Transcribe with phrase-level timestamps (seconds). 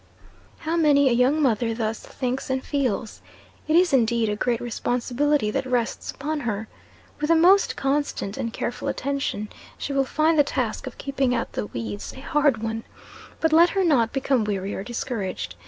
[0.57, 3.21] How many a young mother thus thinks and feels.
[3.67, 6.67] It is indeed a great responsibility that rests upon her.
[7.19, 11.51] With the most constant and careful attention, she will find the task of keeping out
[11.51, 12.83] the weeds a hard one;
[13.39, 15.53] but let her not become weary or discouraged.